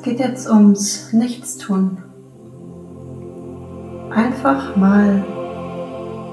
[0.00, 1.98] Es geht jetzt ums Nichtstun.
[4.08, 5.22] Einfach mal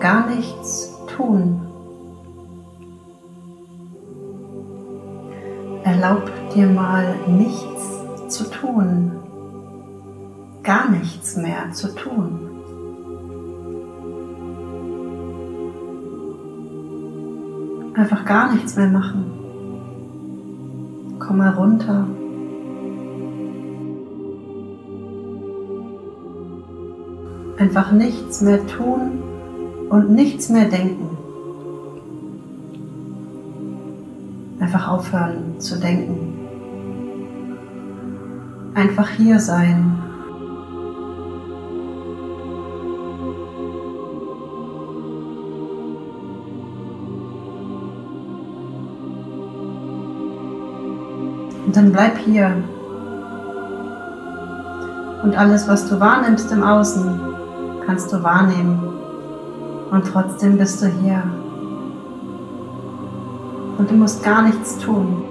[0.00, 1.60] gar nichts tun.
[5.84, 9.12] Erlaub dir mal nichts zu tun,
[10.64, 12.40] gar nichts mehr zu tun.
[17.94, 19.30] Einfach gar nichts mehr machen.
[21.20, 22.08] Komm mal runter.
[27.62, 29.22] Einfach nichts mehr tun
[29.88, 31.16] und nichts mehr denken.
[34.58, 36.40] Einfach aufhören zu denken.
[38.74, 39.96] Einfach hier sein.
[51.64, 52.56] Und dann bleib hier.
[55.22, 57.31] Und alles, was du wahrnimmst im Außen,
[57.86, 58.80] kannst du wahrnehmen.
[59.90, 61.22] Und trotzdem bist du hier.
[63.78, 65.24] Und du musst gar nichts tun.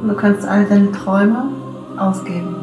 [0.00, 1.50] Und du kannst all deine Träume
[1.98, 2.56] aufgeben,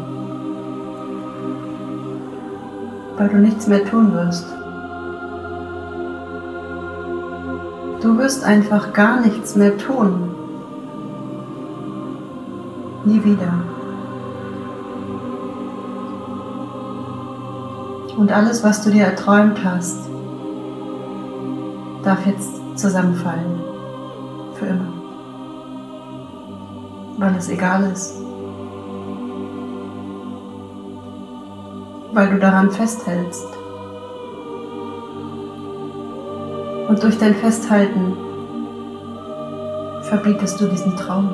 [3.17, 4.47] weil du nichts mehr tun wirst.
[8.07, 10.33] Du wirst einfach gar nichts mehr tun.
[13.03, 13.51] Nie wieder.
[18.15, 20.07] Und alles, was du dir erträumt hast,
[22.05, 23.59] darf jetzt zusammenfallen.
[24.53, 24.93] Für immer.
[27.17, 28.21] Weil es egal ist.
[32.13, 33.47] Weil du daran festhältst.
[36.87, 38.17] Und durch dein Festhalten
[40.03, 41.33] verbietest du diesen Traum.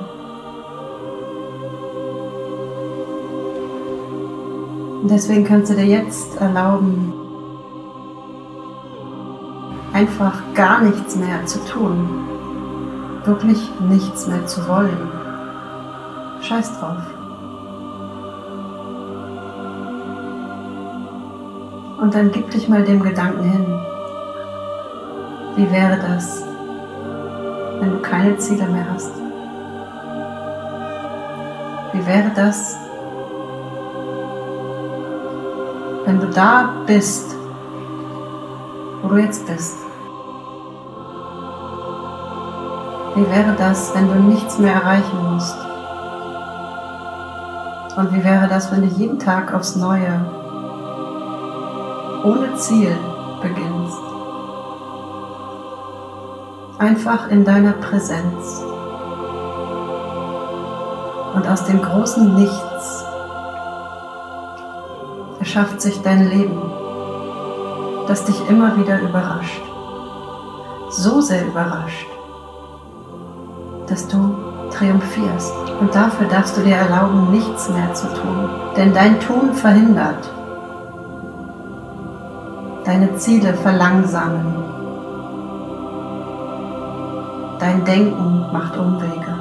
[5.01, 7.13] Und deswegen kannst du dir jetzt erlauben,
[9.93, 12.09] einfach gar nichts mehr zu tun.
[13.25, 15.11] Wirklich nichts mehr zu wollen.
[16.41, 16.97] Scheiß drauf.
[22.01, 23.92] Und dann gib dich mal dem Gedanken hin.
[25.55, 26.43] Wie wäre das,
[27.79, 29.11] wenn du keine Ziele mehr hast?
[31.91, 32.75] Wie wäre das,
[36.05, 37.35] wenn du da bist,
[39.03, 39.77] wo du jetzt bist?
[43.13, 45.57] Wie wäre das, wenn du nichts mehr erreichen musst?
[47.95, 50.19] Und wie wäre das, wenn du jeden Tag aufs Neue
[52.23, 52.97] ohne Ziel
[53.39, 53.72] beginnst?
[56.83, 58.61] Einfach in deiner Präsenz.
[61.33, 63.05] Und aus dem großen Nichts
[65.39, 66.61] erschafft sich dein Leben,
[68.07, 69.61] das dich immer wieder überrascht.
[70.89, 72.07] So sehr überrascht,
[73.87, 74.35] dass du
[74.69, 75.53] triumphierst.
[75.79, 78.49] Und dafür darfst du dir erlauben, nichts mehr zu tun.
[78.75, 80.29] Denn dein Tun verhindert.
[82.83, 84.72] Deine Ziele verlangsamen
[87.63, 89.37] Dein Denken macht Umwege.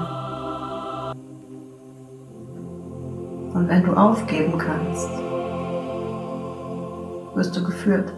[3.53, 5.11] Und wenn du aufgeben kannst,
[7.35, 8.15] wirst du geführt.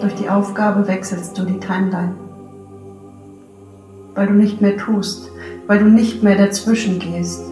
[0.00, 2.14] Durch die Aufgabe wechselst du die Timeline,
[4.14, 5.32] weil du nicht mehr tust,
[5.66, 7.42] weil du nicht mehr dazwischen gehst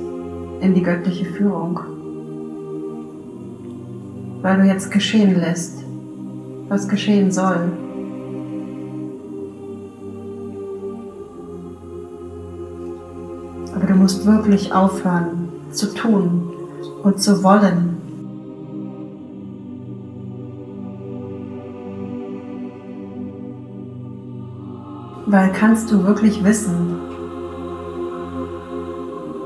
[0.60, 1.80] in die göttliche Führung,
[4.42, 5.81] weil du jetzt geschehen lässt,
[6.72, 7.70] was geschehen soll.
[13.74, 16.50] Aber du musst wirklich aufhören zu tun
[17.02, 17.98] und zu wollen.
[25.26, 26.96] Weil kannst du wirklich wissen,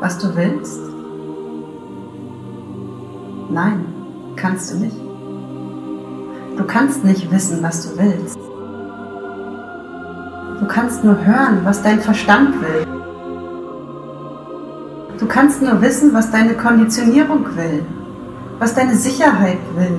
[0.00, 0.80] was du willst?
[3.50, 3.84] Nein,
[4.36, 5.05] kannst du nicht.
[6.56, 8.38] Du kannst nicht wissen, was du willst.
[10.60, 12.86] Du kannst nur hören, was dein Verstand will.
[15.18, 17.84] Du kannst nur wissen, was deine Konditionierung will,
[18.58, 19.98] was deine Sicherheit will,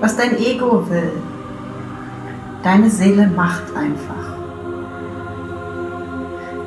[0.00, 1.12] was dein Ego will.
[2.62, 4.36] Deine Seele macht einfach.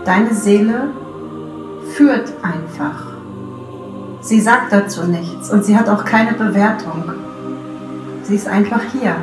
[0.03, 0.89] Deine Seele
[1.93, 3.05] führt einfach.
[4.19, 7.24] Sie sagt dazu nichts und sie hat auch keine Bewertung.
[8.25, 9.15] Sie ist einfach hier.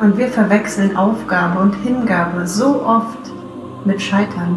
[0.00, 3.32] Und wir verwechseln Aufgabe und Hingabe so oft
[3.84, 4.56] mit Scheitern.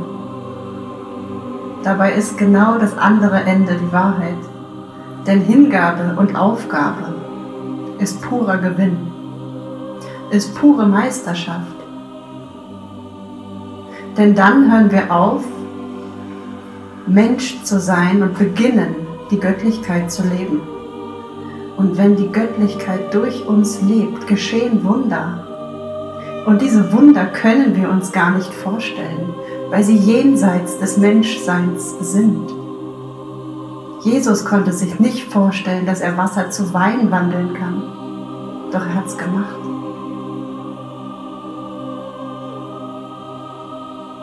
[1.83, 4.38] Dabei ist genau das andere Ende die Wahrheit.
[5.25, 7.15] Denn Hingabe und Aufgabe
[7.97, 9.07] ist purer Gewinn,
[10.30, 11.77] ist pure Meisterschaft.
[14.15, 15.44] Denn dann hören wir auf,
[17.07, 18.96] Mensch zu sein und beginnen,
[19.30, 20.62] die Göttlichkeit zu leben.
[21.78, 26.44] Und wenn die Göttlichkeit durch uns lebt, geschehen Wunder.
[26.48, 29.34] Und diese Wunder können wir uns gar nicht vorstellen,
[29.69, 32.50] weil sie jenseits des Menschseins sind.
[34.04, 37.84] Jesus konnte sich nicht vorstellen, dass er Wasser zu Wein wandeln kann.
[38.72, 39.56] Doch er hat es gemacht.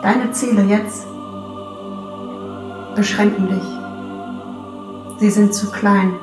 [0.01, 1.12] Deine Ziele jetzt
[2.95, 5.19] beschränken dich.
[5.19, 6.13] Sie sind zu klein.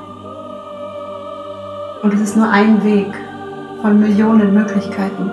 [2.02, 3.12] Und es ist nur ein Weg
[3.82, 5.30] von Millionen Möglichkeiten.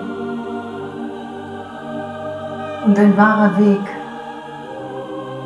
[2.86, 3.80] Und ein wahrer Weg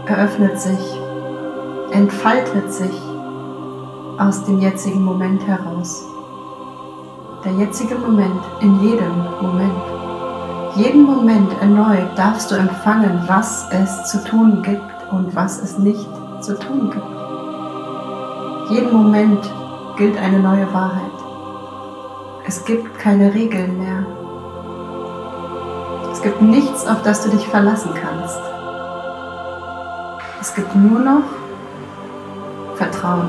[0.07, 0.99] eröffnet sich,
[1.91, 3.01] entfaltet sich
[4.19, 6.07] aus dem jetzigen Moment heraus.
[7.45, 9.83] Der jetzige Moment in jedem Moment.
[10.77, 16.09] Jeden Moment erneut darfst du empfangen, was es zu tun gibt und was es nicht
[16.41, 18.71] zu tun gibt.
[18.71, 19.51] Jeden Moment
[19.97, 21.13] gilt eine neue Wahrheit.
[22.47, 24.07] Es gibt keine Regeln mehr.
[26.11, 28.41] Es gibt nichts, auf das du dich verlassen kannst.
[30.41, 31.23] Es gibt nur noch
[32.77, 33.29] Vertrauen.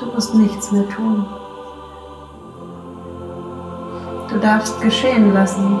[0.00, 1.26] Du musst nichts mehr tun.
[4.30, 5.78] Du darfst geschehen lassen.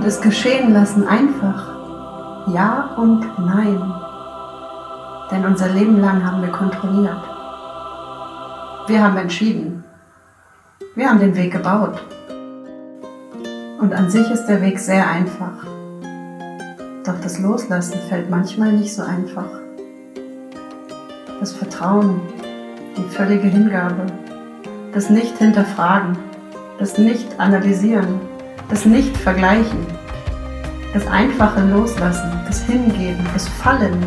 [0.00, 2.46] Und es geschehen lassen einfach.
[2.46, 3.92] Ja und Nein.
[5.30, 7.22] Denn unser Leben lang haben wir kontrolliert.
[8.86, 9.84] Wir haben entschieden.
[10.94, 12.00] Wir haben den Weg gebaut.
[13.78, 15.66] Und an sich ist der Weg sehr einfach.
[17.04, 19.50] Doch das Loslassen fällt manchmal nicht so einfach.
[21.40, 22.22] Das Vertrauen,
[22.96, 24.06] die völlige Hingabe,
[24.94, 26.16] das Nicht-Hinterfragen,
[26.78, 28.29] das Nicht-Analysieren,
[28.70, 29.84] das Nicht-Vergleichen,
[30.94, 34.06] das einfache Loslassen, das Hingeben, das Fallen.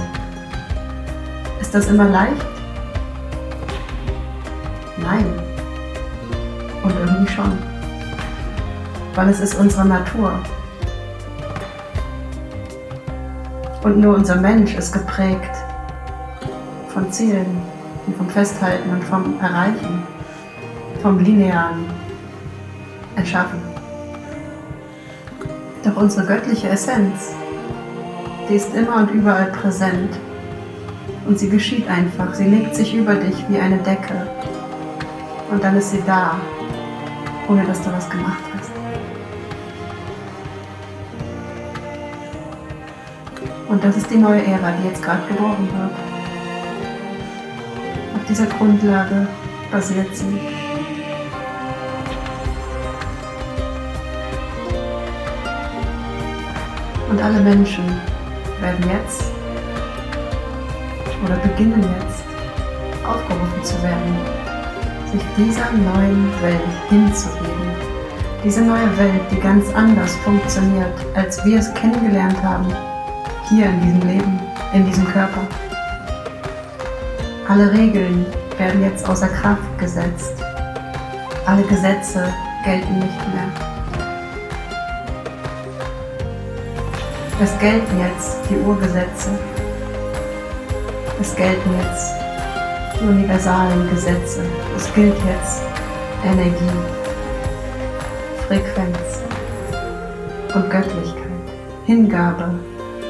[1.59, 2.45] Ist das immer leicht?
[4.97, 5.25] Nein.
[6.81, 7.57] Und irgendwie schon.
[9.15, 10.33] Weil es ist unsere Natur.
[13.83, 15.57] Und nur unser Mensch ist geprägt
[16.93, 17.61] von Zielen
[18.07, 20.03] und vom Festhalten und vom Erreichen,
[21.01, 21.85] vom linearen
[23.17, 23.72] Erschaffen.
[25.83, 27.33] Doch unsere göttliche Essenz,
[28.49, 30.17] die ist immer und überall präsent.
[31.27, 32.33] Und sie geschieht einfach.
[32.33, 34.27] Sie legt sich über dich wie eine Decke.
[35.51, 36.35] Und dann ist sie da,
[37.49, 38.71] ohne dass du was gemacht hast.
[43.67, 45.91] Und das ist die neue Ära, die jetzt gerade geboren wird.
[48.15, 49.27] Auf dieser Grundlage
[49.71, 50.62] basiert sie.
[57.13, 57.83] Und alle Menschen
[58.59, 59.25] werden jetzt
[61.23, 62.23] oder beginnen jetzt
[63.05, 64.17] aufgerufen zu werden,
[65.11, 67.69] sich dieser neuen Welt hinzugeben.
[68.43, 72.65] Diese neue Welt, die ganz anders funktioniert, als wir es kennengelernt haben,
[73.47, 74.39] hier in diesem Leben,
[74.73, 75.41] in diesem Körper.
[77.47, 78.25] Alle Regeln
[78.57, 80.33] werden jetzt außer Kraft gesetzt.
[81.45, 82.33] Alle Gesetze
[82.65, 83.72] gelten nicht mehr.
[87.43, 89.29] Es gelten jetzt die Urgesetze.
[91.19, 92.13] Es gelten jetzt
[92.97, 94.43] die universalen Gesetze.
[94.77, 95.61] Es gilt jetzt
[96.23, 96.79] Energie,
[98.47, 99.23] Frequenz
[100.55, 101.45] und Göttlichkeit,
[101.85, 102.55] Hingabe,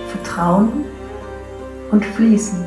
[0.10, 0.86] Vertrauen
[1.92, 2.66] und Fließen.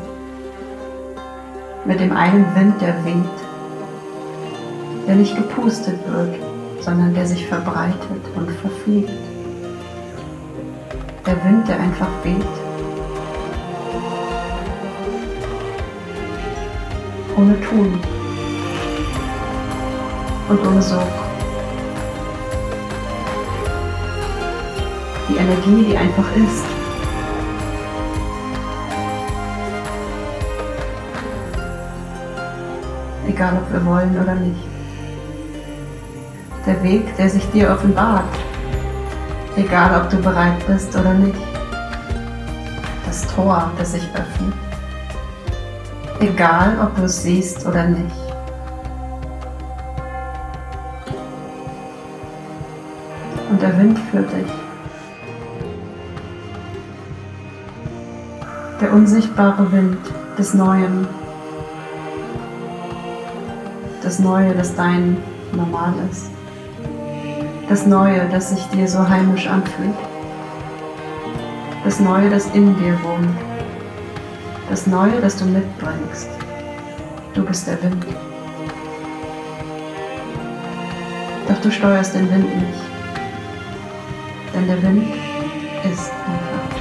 [1.84, 3.38] Mit dem einen Wind, der weht,
[5.08, 6.36] der nicht gepustet wird,
[6.80, 9.25] sondern der sich verbreitet und verfliegt
[11.26, 12.44] der Wind, der einfach weht.
[17.36, 18.00] Ohne Tun
[20.48, 21.02] und ohne Sog.
[25.28, 26.64] Die Energie, die einfach ist.
[33.36, 34.64] egal ob wir wollen oder nicht.
[36.64, 38.24] Der Weg, der sich dir offenbart,
[39.56, 41.38] egal ob du bereit bist oder nicht.
[43.06, 44.54] Das Tor, das sich öffnet,
[46.20, 48.16] egal ob du es siehst oder nicht.
[53.50, 54.52] Und der Wind führt dich.
[58.80, 59.98] Der unsichtbare Wind
[60.36, 61.08] des Neuen.
[64.02, 65.16] Das Neue, das dein
[65.52, 66.35] Normal ist.
[67.68, 69.96] Das Neue, das sich dir so heimisch anfühlt.
[71.82, 73.36] Das Neue, das in dir wohnt.
[74.70, 76.28] Das Neue, das du mitbringst.
[77.34, 78.06] Du bist der Wind.
[81.48, 82.82] Doch du steuerst den Wind nicht.
[84.54, 85.12] Denn der Wind
[85.84, 86.76] ist einfach.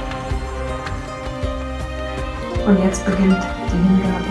[2.68, 4.24] Und jetzt beginnt die Hingabe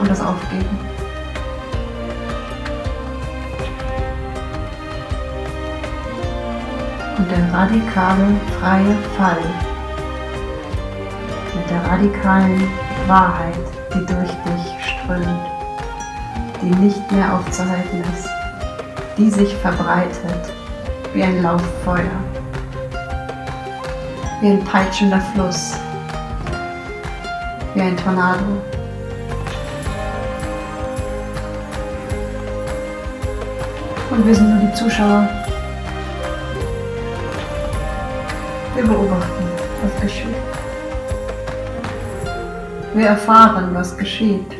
[0.00, 0.93] und das Aufgeben.
[7.34, 9.42] Der radikale, freie Fall
[11.56, 12.62] mit der radikalen
[13.08, 13.58] Wahrheit,
[13.92, 15.40] die durch dich strömt,
[16.62, 18.28] die nicht mehr aufzuhalten ist,
[19.18, 20.52] die sich verbreitet
[21.12, 22.04] wie ein Lauffeuer,
[24.40, 25.74] wie ein peitschender Fluss,
[27.74, 28.44] wie ein Tornado.
[34.10, 35.43] Und wir sind nur die Zuschauer.
[38.74, 39.44] Wir beobachten,
[39.82, 40.34] was geschieht.
[42.92, 44.50] Wir erfahren, was geschieht.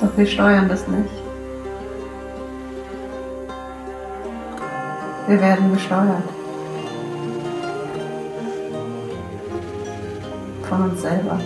[0.00, 1.10] Doch wir steuern das nicht.
[5.26, 6.22] Wir werden gesteuert.
[10.68, 11.40] Von uns selber.